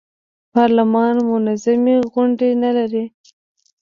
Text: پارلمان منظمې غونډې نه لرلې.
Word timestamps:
پارلمان 0.53 1.15
منظمې 1.29 1.97
غونډې 2.11 2.49
نه 2.61 2.69
لرلې. 2.77 3.05